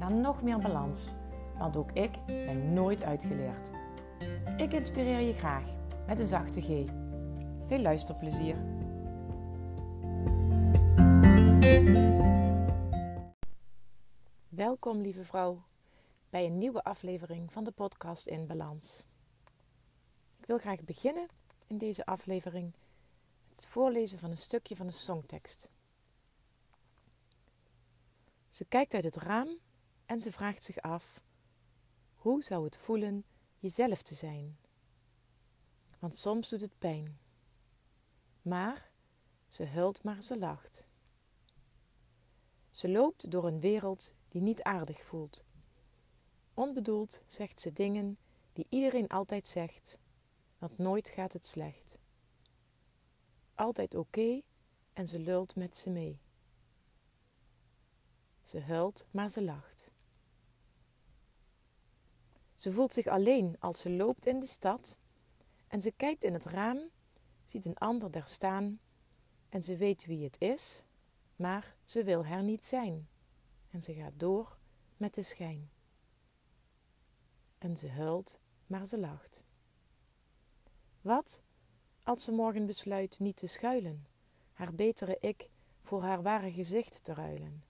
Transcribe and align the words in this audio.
naar 0.00 0.12
nog 0.12 0.42
meer 0.42 0.58
balans. 0.58 1.14
Want 1.58 1.76
ook 1.76 1.92
ik 1.92 2.24
ben 2.26 2.72
nooit 2.72 3.02
uitgeleerd. 3.02 3.70
Ik 4.56 4.72
inspireer 4.72 5.20
je 5.20 5.32
graag 5.32 5.76
met 6.06 6.18
een 6.18 6.26
zachte 6.26 6.60
G. 6.60 6.66
Veel 7.66 7.78
luisterplezier. 7.78 8.56
Welkom 14.48 15.00
lieve 15.00 15.24
vrouw 15.24 15.62
bij 16.30 16.46
een 16.46 16.58
nieuwe 16.58 16.84
aflevering 16.84 17.52
van 17.52 17.64
de 17.64 17.70
podcast 17.70 18.26
In 18.26 18.46
Balans. 18.46 19.06
Ik 20.38 20.46
wil 20.46 20.58
graag 20.58 20.80
beginnen 20.84 21.28
in 21.66 21.78
deze 21.78 22.06
aflevering 22.06 22.72
met 23.48 23.56
het 23.56 23.66
voorlezen 23.66 24.18
van 24.18 24.30
een 24.30 24.38
stukje 24.38 24.76
van 24.76 24.86
een 24.86 24.92
songtekst. 24.92 25.70
Ze 28.48 28.64
kijkt 28.64 28.94
uit 28.94 29.04
het 29.04 29.16
raam 29.16 29.48
en 30.10 30.20
ze 30.20 30.32
vraagt 30.32 30.64
zich 30.64 30.78
af: 30.78 31.22
hoe 32.14 32.42
zou 32.42 32.64
het 32.64 32.76
voelen 32.76 33.24
jezelf 33.58 34.02
te 34.02 34.14
zijn? 34.14 34.58
Want 35.98 36.16
soms 36.16 36.48
doet 36.48 36.60
het 36.60 36.78
pijn. 36.78 37.18
Maar 38.42 38.90
ze 39.48 39.66
huilt 39.66 40.02
maar 40.02 40.22
ze 40.22 40.38
lacht. 40.38 40.86
Ze 42.70 42.88
loopt 42.88 43.30
door 43.30 43.46
een 43.46 43.60
wereld 43.60 44.14
die 44.28 44.40
niet 44.40 44.62
aardig 44.62 45.06
voelt. 45.06 45.44
Onbedoeld 46.54 47.22
zegt 47.26 47.60
ze 47.60 47.72
dingen 47.72 48.18
die 48.52 48.66
iedereen 48.68 49.08
altijd 49.08 49.48
zegt, 49.48 49.98
want 50.58 50.78
nooit 50.78 51.08
gaat 51.08 51.32
het 51.32 51.46
slecht. 51.46 51.98
Altijd 53.54 53.94
oké 53.94 54.40
en 54.92 55.08
ze 55.08 55.18
lult 55.18 55.56
met 55.56 55.76
ze 55.76 55.90
mee. 55.90 56.20
Ze 58.42 58.60
huilt, 58.60 59.06
maar 59.10 59.30
ze 59.30 59.42
lacht. 59.42 59.79
Ze 62.60 62.72
voelt 62.72 62.92
zich 62.92 63.06
alleen 63.06 63.56
als 63.58 63.80
ze 63.80 63.90
loopt 63.90 64.26
in 64.26 64.40
de 64.40 64.46
stad 64.46 64.98
en 65.66 65.82
ze 65.82 65.90
kijkt 65.90 66.24
in 66.24 66.32
het 66.32 66.44
raam, 66.44 66.80
ziet 67.44 67.64
een 67.64 67.78
ander 67.78 68.10
daar 68.10 68.28
staan 68.28 68.80
en 69.48 69.62
ze 69.62 69.76
weet 69.76 70.06
wie 70.06 70.24
het 70.24 70.40
is, 70.40 70.84
maar 71.36 71.76
ze 71.84 72.04
wil 72.04 72.26
haar 72.26 72.42
niet 72.42 72.64
zijn. 72.64 73.08
En 73.70 73.82
ze 73.82 73.94
gaat 73.94 74.12
door 74.16 74.56
met 74.96 75.14
de 75.14 75.22
schijn. 75.22 75.70
En 77.58 77.76
ze 77.76 77.88
huilt, 77.88 78.38
maar 78.66 78.86
ze 78.86 78.98
lacht. 78.98 79.44
Wat 81.00 81.40
als 82.02 82.24
ze 82.24 82.32
morgen 82.32 82.66
besluit 82.66 83.18
niet 83.18 83.36
te 83.36 83.46
schuilen, 83.46 84.06
haar 84.52 84.74
betere 84.74 85.16
ik 85.20 85.50
voor 85.82 86.02
haar 86.02 86.22
ware 86.22 86.52
gezicht 86.52 87.04
te 87.04 87.14
ruilen? 87.14 87.64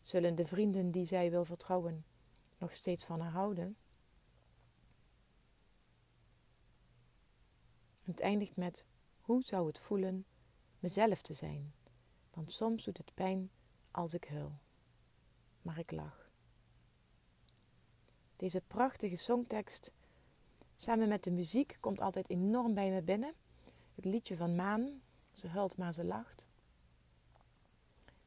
Zullen 0.00 0.34
de 0.34 0.46
vrienden 0.46 0.90
die 0.90 1.04
zij 1.04 1.30
wil 1.30 1.44
vertrouwen 1.44 2.04
nog 2.58 2.72
steeds 2.72 3.04
van 3.04 3.20
haar 3.20 3.32
houden? 3.32 3.76
Het 8.04 8.20
eindigt 8.20 8.56
met: 8.56 8.84
hoe 9.20 9.42
zou 9.42 9.66
het 9.66 9.78
voelen 9.78 10.24
mezelf 10.78 11.22
te 11.22 11.32
zijn? 11.32 11.74
Want 12.30 12.52
soms 12.52 12.84
doet 12.84 12.98
het 12.98 13.14
pijn 13.14 13.50
als 13.90 14.14
ik 14.14 14.24
huil, 14.24 14.58
maar 15.62 15.78
ik 15.78 15.90
lach. 15.90 16.30
Deze 18.36 18.60
prachtige 18.66 19.16
songtekst 19.16 19.92
samen 20.76 21.08
met 21.08 21.24
de 21.24 21.30
muziek 21.30 21.76
komt 21.80 22.00
altijd 22.00 22.30
enorm 22.30 22.74
bij 22.74 22.90
me 22.90 23.02
binnen. 23.02 23.34
Het 23.94 24.04
liedje 24.04 24.36
van 24.36 24.56
Maan, 24.56 25.02
ze 25.32 25.48
huilt 25.48 25.76
maar 25.76 25.94
ze 25.94 26.04
lacht. 26.04 26.46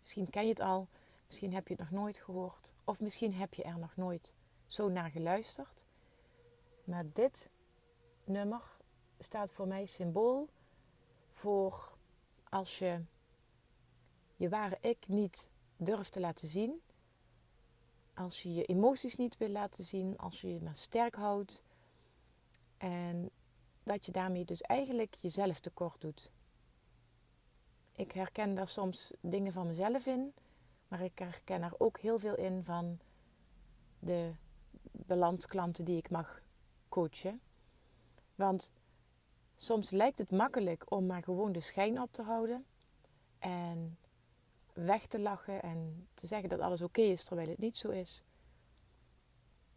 Misschien 0.00 0.30
ken 0.30 0.42
je 0.42 0.48
het 0.48 0.60
al, 0.60 0.88
Misschien 1.30 1.54
heb 1.54 1.68
je 1.68 1.74
het 1.74 1.82
nog 1.82 2.00
nooit 2.00 2.16
gehoord. 2.16 2.74
Of 2.84 3.00
misschien 3.00 3.34
heb 3.34 3.54
je 3.54 3.62
er 3.62 3.78
nog 3.78 3.96
nooit 3.96 4.32
zo 4.66 4.88
naar 4.88 5.10
geluisterd. 5.10 5.84
Maar 6.84 7.04
dit 7.12 7.50
nummer 8.24 8.62
staat 9.22 9.50
voor 9.50 9.66
mij 9.66 9.86
symbool 9.86 10.48
voor 11.30 11.92
als 12.48 12.78
je 12.78 13.00
je 14.36 14.48
ware 14.48 14.78
ik 14.80 15.08
niet 15.08 15.48
durft 15.76 16.12
te 16.12 16.20
laten 16.20 16.48
zien. 16.48 16.80
Als 18.14 18.42
je 18.42 18.54
je 18.54 18.64
emoties 18.64 19.16
niet 19.16 19.36
wil 19.36 19.48
laten 19.48 19.84
zien. 19.84 20.18
Als 20.18 20.40
je 20.40 20.52
je 20.52 20.60
maar 20.60 20.76
sterk 20.76 21.14
houdt. 21.14 21.62
En 22.76 23.30
dat 23.82 24.06
je 24.06 24.12
daarmee 24.12 24.44
dus 24.44 24.60
eigenlijk 24.60 25.14
jezelf 25.14 25.60
tekort 25.60 26.00
doet. 26.00 26.30
Ik 27.92 28.12
herken 28.12 28.54
daar 28.54 28.66
soms 28.66 29.12
dingen 29.20 29.52
van 29.52 29.66
mezelf 29.66 30.06
in 30.06 30.34
maar 30.90 31.00
ik 31.00 31.18
herken 31.18 31.62
er 31.62 31.74
ook 31.78 31.98
heel 31.98 32.18
veel 32.18 32.36
in 32.36 32.64
van 32.64 32.98
de 33.98 34.32
balansklanten 34.90 35.84
die 35.84 35.96
ik 35.96 36.10
mag 36.10 36.42
coachen. 36.88 37.40
Want 38.34 38.72
soms 39.62 39.90
lijkt 39.90 40.18
het 40.18 40.30
makkelijk 40.30 40.90
om 40.90 41.06
maar 41.06 41.22
gewoon 41.22 41.52
de 41.52 41.60
schijn 41.60 42.00
op 42.00 42.12
te 42.12 42.22
houden 42.22 42.64
en 43.38 43.98
weg 44.72 45.06
te 45.06 45.20
lachen 45.20 45.62
en 45.62 46.08
te 46.14 46.26
zeggen 46.26 46.48
dat 46.48 46.60
alles 46.60 46.82
oké 46.82 47.00
is 47.00 47.24
terwijl 47.24 47.48
het 47.48 47.58
niet 47.58 47.76
zo 47.76 47.88
is. 47.88 48.22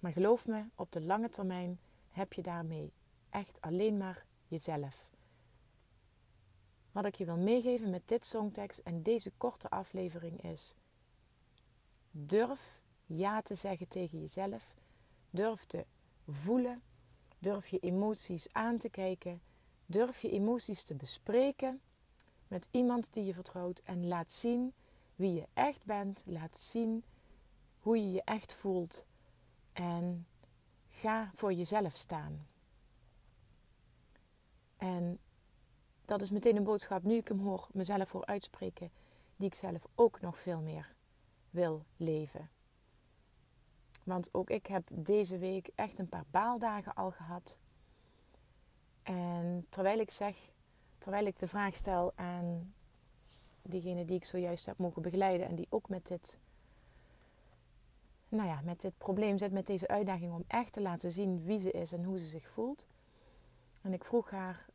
Maar 0.00 0.12
geloof 0.12 0.46
me, 0.46 0.64
op 0.74 0.92
de 0.92 1.00
lange 1.00 1.28
termijn 1.28 1.80
heb 2.10 2.32
je 2.32 2.42
daarmee 2.42 2.92
echt 3.30 3.60
alleen 3.60 3.96
maar 3.96 4.24
jezelf. 4.46 5.10
Wat 6.92 7.04
ik 7.04 7.14
je 7.14 7.24
wil 7.24 7.36
meegeven 7.36 7.90
met 7.90 8.08
dit 8.08 8.26
songtekst 8.26 8.78
en 8.78 9.02
deze 9.02 9.32
korte 9.36 9.70
aflevering 9.70 10.42
is: 10.42 10.74
Durf 12.10 12.82
ja 13.06 13.42
te 13.42 13.54
zeggen 13.54 13.88
tegen 13.88 14.20
jezelf. 14.20 14.74
Durf 15.30 15.64
te 15.64 15.86
voelen. 16.28 16.82
Durf 17.38 17.66
je 17.66 17.78
emoties 17.78 18.52
aan 18.52 18.78
te 18.78 18.88
kijken. 18.88 19.40
Durf 19.90 20.22
je 20.22 20.30
emoties 20.30 20.82
te 20.82 20.94
bespreken 20.94 21.80
met 22.48 22.68
iemand 22.70 23.12
die 23.12 23.24
je 23.24 23.34
vertrouwt. 23.34 23.82
En 23.84 24.08
laat 24.08 24.32
zien 24.32 24.72
wie 25.16 25.32
je 25.32 25.46
echt 25.52 25.84
bent. 25.84 26.22
Laat 26.26 26.58
zien 26.58 27.04
hoe 27.80 27.96
je 27.96 28.12
je 28.12 28.22
echt 28.24 28.52
voelt. 28.52 29.04
En 29.72 30.26
ga 30.88 31.30
voor 31.34 31.52
jezelf 31.52 31.94
staan. 31.94 32.46
En 34.76 35.18
dat 36.04 36.20
is 36.20 36.30
meteen 36.30 36.56
een 36.56 36.64
boodschap, 36.64 37.02
nu 37.02 37.16
ik 37.16 37.28
hem 37.28 37.40
hoor, 37.40 37.68
mezelf 37.72 38.08
voor 38.08 38.26
uitspreken, 38.26 38.90
die 39.36 39.46
ik 39.46 39.54
zelf 39.54 39.86
ook 39.94 40.20
nog 40.20 40.38
veel 40.38 40.60
meer 40.60 40.94
wil 41.50 41.84
leven. 41.96 42.50
Want 44.04 44.34
ook 44.34 44.50
ik 44.50 44.66
heb 44.66 44.88
deze 44.92 45.38
week 45.38 45.70
echt 45.74 45.98
een 45.98 46.08
paar 46.08 46.26
baaldagen 46.30 46.94
al 46.94 47.10
gehad. 47.10 47.58
En 49.10 49.66
terwijl 49.68 49.98
ik 49.98 50.10
zeg, 50.10 50.36
terwijl 50.98 51.26
ik 51.26 51.38
de 51.38 51.48
vraag 51.48 51.74
stel 51.74 52.12
aan 52.14 52.74
diegene 53.62 54.04
die 54.04 54.16
ik 54.16 54.24
zojuist 54.24 54.66
heb 54.66 54.78
mogen 54.78 55.02
begeleiden 55.02 55.46
en 55.46 55.54
die 55.54 55.66
ook 55.70 55.88
met 55.88 56.06
dit, 56.06 56.38
nou 58.28 58.48
ja, 58.48 58.60
met 58.60 58.80
dit 58.80 58.98
probleem 58.98 59.38
zit, 59.38 59.52
met 59.52 59.66
deze 59.66 59.88
uitdaging 59.88 60.32
om 60.32 60.44
echt 60.46 60.72
te 60.72 60.80
laten 60.80 61.12
zien 61.12 61.44
wie 61.44 61.58
ze 61.58 61.70
is 61.70 61.92
en 61.92 62.04
hoe 62.04 62.18
ze 62.18 62.26
zich 62.26 62.50
voelt. 62.50 62.86
En 63.82 63.92
ik 63.92 64.04
vroeg 64.04 64.30
haar, 64.30 64.66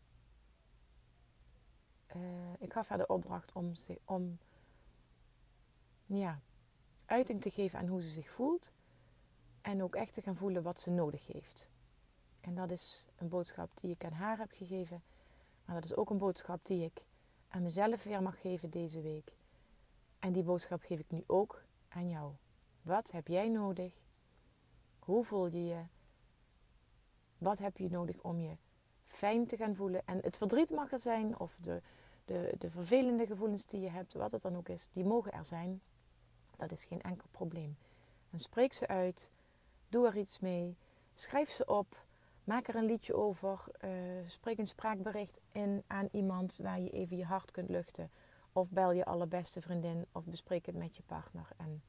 uh, 2.15 2.21
ik 2.59 2.73
gaf 2.73 2.87
haar 2.87 2.97
de 2.97 3.07
opdracht 3.07 3.51
om, 3.51 3.73
om 4.05 4.37
ja, 6.05 6.39
uiting 7.05 7.41
te 7.41 7.51
geven 7.51 7.79
aan 7.79 7.87
hoe 7.87 8.01
ze 8.01 8.09
zich 8.09 8.29
voelt. 8.29 8.71
En 9.61 9.83
ook 9.83 9.95
echt 9.95 10.13
te 10.13 10.21
gaan 10.21 10.35
voelen 10.35 10.63
wat 10.63 10.79
ze 10.79 10.89
nodig 10.89 11.27
heeft. 11.27 11.69
En 12.45 12.55
dat 12.55 12.71
is 12.71 13.05
een 13.17 13.29
boodschap 13.29 13.69
die 13.73 13.91
ik 13.91 14.05
aan 14.05 14.11
haar 14.11 14.37
heb 14.37 14.51
gegeven. 14.51 15.03
Maar 15.65 15.75
dat 15.75 15.83
is 15.83 15.95
ook 15.95 16.09
een 16.09 16.17
boodschap 16.17 16.65
die 16.65 16.83
ik 16.83 17.03
aan 17.47 17.61
mezelf 17.61 18.03
weer 18.03 18.21
mag 18.21 18.41
geven 18.41 18.69
deze 18.69 19.01
week. 19.01 19.33
En 20.19 20.33
die 20.33 20.43
boodschap 20.43 20.81
geef 20.81 20.99
ik 20.99 21.11
nu 21.11 21.23
ook 21.27 21.63
aan 21.87 22.09
jou. 22.09 22.33
Wat 22.81 23.11
heb 23.11 23.27
jij 23.27 23.49
nodig? 23.49 23.93
Hoe 24.99 25.23
voel 25.23 25.47
je 25.47 25.65
je? 25.65 25.83
Wat 27.37 27.57
heb 27.57 27.77
je 27.77 27.89
nodig 27.89 28.21
om 28.21 28.39
je 28.39 28.57
fijn 29.03 29.47
te 29.47 29.57
gaan 29.57 29.75
voelen? 29.75 30.01
En 30.05 30.19
het 30.21 30.37
verdriet 30.37 30.69
mag 30.69 30.91
er 30.91 30.99
zijn, 30.99 31.39
of 31.39 31.57
de, 31.61 31.81
de, 32.25 32.55
de 32.57 32.69
vervelende 32.69 33.25
gevoelens 33.25 33.65
die 33.65 33.81
je 33.81 33.89
hebt, 33.89 34.13
wat 34.13 34.31
het 34.31 34.41
dan 34.41 34.57
ook 34.57 34.69
is, 34.69 34.89
die 34.91 35.05
mogen 35.05 35.31
er 35.31 35.45
zijn. 35.45 35.81
Dat 36.57 36.71
is 36.71 36.85
geen 36.85 37.01
enkel 37.01 37.27
probleem. 37.31 37.77
En 38.29 38.39
spreek 38.39 38.73
ze 38.73 38.87
uit. 38.87 39.31
Doe 39.89 40.07
er 40.07 40.17
iets 40.17 40.39
mee. 40.39 40.77
Schrijf 41.13 41.49
ze 41.49 41.65
op. 41.65 42.03
Maak 42.45 42.67
er 42.67 42.75
een 42.75 42.85
liedje 42.85 43.15
over. 43.15 43.63
Uh, 43.81 43.91
spreek 44.27 44.57
een 44.57 44.67
spraakbericht 44.67 45.39
in 45.51 45.83
aan 45.87 46.07
iemand 46.11 46.59
waar 46.61 46.79
je 46.79 46.89
even 46.89 47.17
je 47.17 47.25
hart 47.25 47.51
kunt 47.51 47.69
luchten. 47.69 48.11
Of 48.53 48.71
bel 48.71 48.91
je 48.91 49.05
allerbeste 49.05 49.61
vriendin 49.61 50.05
of 50.11 50.27
bespreek 50.27 50.65
het 50.65 50.75
met 50.75 50.95
je 50.95 51.03
partner. 51.03 51.47
En 51.57 51.83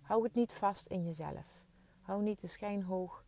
hou 0.00 0.22
het 0.22 0.34
niet 0.34 0.52
vast 0.54 0.86
in 0.86 1.04
jezelf. 1.04 1.64
Hou 2.00 2.22
niet 2.22 2.40
de 2.40 2.46
schijn 2.46 2.82
hoog, 2.82 3.24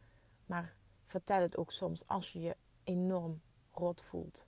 maar 0.47 0.75
vertel 1.06 1.41
het 1.41 1.56
ook 1.56 1.73
soms 1.73 2.06
als 2.06 2.33
je 2.33 2.41
je 2.41 2.56
enorm 2.85 3.41
rot 3.73 4.03
voelt. 4.03 4.47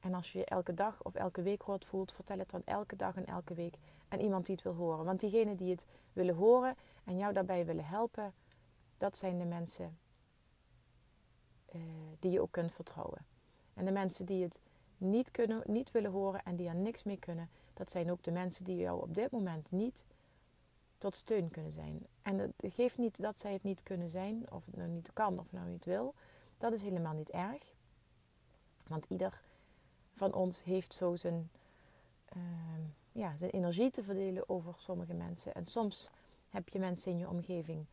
En 0.00 0.14
als 0.14 0.32
je 0.32 0.38
je 0.38 0.44
elke 0.44 0.74
dag 0.74 1.02
of 1.02 1.14
elke 1.14 1.42
week 1.42 1.62
rot 1.62 1.84
voelt, 1.84 2.12
vertel 2.12 2.38
het 2.38 2.50
dan 2.50 2.62
elke 2.64 2.96
dag 2.96 3.16
en 3.16 3.26
elke 3.26 3.54
week 3.54 3.76
aan 4.08 4.20
iemand 4.20 4.46
die 4.46 4.54
het 4.54 4.64
wil 4.64 4.74
horen. 4.74 5.04
Want 5.04 5.20
diegenen 5.20 5.56
die 5.56 5.70
het 5.70 5.86
willen 6.12 6.34
horen 6.34 6.76
en 7.04 7.18
jou 7.18 7.32
daarbij 7.32 7.66
willen 7.66 7.86
helpen, 7.86 8.34
dat 8.98 9.18
zijn 9.18 9.38
de 9.38 9.44
mensen 9.44 9.98
uh, 11.74 11.82
die 12.18 12.30
je 12.30 12.40
ook 12.40 12.52
kunt 12.52 12.72
vertrouwen. 12.72 13.26
En 13.74 13.84
de 13.84 13.90
mensen 13.90 14.26
die 14.26 14.42
het 14.42 14.58
niet, 14.98 15.30
kunnen, 15.30 15.62
niet 15.66 15.90
willen 15.90 16.10
horen 16.10 16.42
en 16.44 16.56
die 16.56 16.68
er 16.68 16.74
niks 16.74 17.02
mee 17.02 17.18
kunnen, 17.18 17.50
dat 17.74 17.90
zijn 17.90 18.10
ook 18.10 18.22
de 18.22 18.30
mensen 18.30 18.64
die 18.64 18.76
jou 18.76 19.02
op 19.02 19.14
dit 19.14 19.30
moment 19.30 19.70
niet 19.70 20.06
tot 20.98 21.16
steun 21.16 21.50
kunnen 21.50 21.72
zijn. 21.72 22.06
En 22.22 22.38
het 22.38 22.52
geeft 22.60 22.98
niet 22.98 23.22
dat 23.22 23.38
zij 23.38 23.52
het 23.52 23.62
niet 23.62 23.82
kunnen 23.82 24.10
zijn, 24.10 24.52
of 24.52 24.66
het 24.66 24.76
nou 24.76 24.88
niet 24.88 25.10
kan 25.12 25.38
of 25.38 25.52
nou 25.52 25.68
niet 25.68 25.84
wil. 25.84 26.14
Dat 26.58 26.72
is 26.72 26.82
helemaal 26.82 27.14
niet 27.14 27.30
erg. 27.30 27.62
Want 28.86 29.04
ieder 29.08 29.40
van 30.14 30.32
ons 30.34 30.62
heeft 30.62 30.94
zo 30.94 31.16
zijn, 31.16 31.50
ehm, 32.24 32.80
ja, 33.12 33.36
zijn 33.36 33.50
energie 33.50 33.90
te 33.90 34.02
verdelen 34.02 34.48
over 34.48 34.72
sommige 34.76 35.14
mensen. 35.14 35.54
En 35.54 35.66
soms 35.66 36.10
heb 36.50 36.68
je 36.68 36.78
mensen 36.78 37.12
in 37.12 37.18
je 37.18 37.28
omgeving 37.28 37.86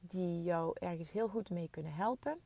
die 0.00 0.42
jou 0.42 0.76
ergens 0.80 1.10
heel 1.10 1.28
goed 1.28 1.50
mee 1.50 1.68
kunnen 1.70 1.94
helpen. 1.94 2.38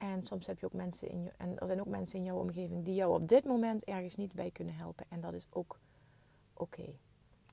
En 0.00 0.26
soms 0.26 0.46
heb 0.46 0.58
je 0.58 0.66
ook 0.66 0.72
mensen 0.72 1.08
in 1.08 1.22
je, 1.22 1.32
en 1.36 1.58
er 1.58 1.66
zijn 1.66 1.80
ook 1.80 1.86
mensen 1.86 2.18
in 2.18 2.24
jouw 2.24 2.38
omgeving 2.38 2.84
die 2.84 2.94
jou 2.94 3.14
op 3.14 3.28
dit 3.28 3.44
moment 3.44 3.84
ergens 3.84 4.16
niet 4.16 4.32
bij 4.32 4.50
kunnen 4.50 4.74
helpen. 4.74 5.06
En 5.08 5.20
dat 5.20 5.34
is 5.34 5.46
ook 5.50 5.78
oké. 6.52 6.94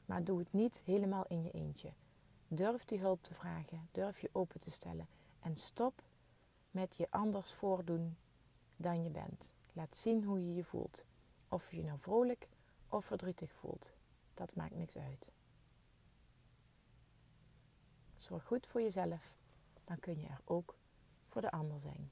Maar 0.06 0.24
doe 0.24 0.40
het 0.40 0.54
niet 0.54 0.82
helemaal 0.86 1.26
in 1.28 1.44
je 1.44 1.52
eentje. 1.52 1.94
Durf 2.48 2.86
die 2.86 3.00
hulp 3.00 3.24
te 3.24 3.34
vragen, 3.34 3.90
durf 3.92 4.20
je 4.20 4.30
open 4.32 4.60
te 4.60 4.72
stellen 4.72 5.08
en 5.40 5.58
stop 5.58 6.04
met 6.72 6.96
je 6.96 7.08
anders 7.10 7.54
voordoen 7.54 8.18
dan 8.76 9.04
je 9.04 9.10
bent. 9.10 9.54
Laat 9.74 9.98
zien 9.98 10.24
hoe 10.24 10.48
je 10.48 10.54
je 10.54 10.64
voelt. 10.64 11.06
Of 11.50 11.72
je 11.72 11.78
je 11.78 11.84
nou 11.84 12.00
vrolijk 12.00 12.48
of 12.90 13.06
verdrietig 13.06 13.52
voelt. 13.52 13.94
Dat 14.34 14.56
maakt 14.56 14.76
niks 14.76 14.98
uit. 14.98 15.32
Zorg 18.16 18.44
goed 18.44 18.68
voor 18.68 18.82
jezelf, 18.82 19.36
dan 19.84 20.00
kun 20.00 20.20
je 20.20 20.28
er 20.28 20.42
ook 20.46 20.76
voor 21.28 21.42
de 21.42 21.52
ander 21.52 21.80
zijn. 21.80 22.12